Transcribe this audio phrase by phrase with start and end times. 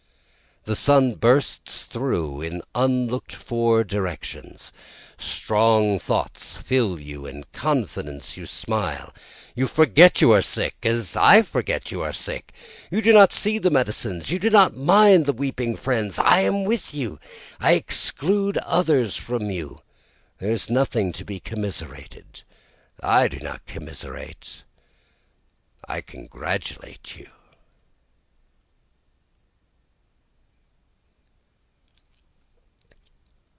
[0.63, 4.71] The sun bursts through in unlooked for directions,
[5.17, 9.11] Strong thoughts fill you and confidence, you smile,
[9.55, 12.53] You forget you are sick, as I forget you are sick,
[12.91, 16.63] You do not see the medicines, you do not mind the weeping friends, I am
[16.65, 17.19] with you,
[17.59, 19.81] I exclude others from you,
[20.37, 22.43] there is nothing to be commiserated,
[23.01, 24.61] I do not commiserate,
[25.87, 27.31] I congratulate you.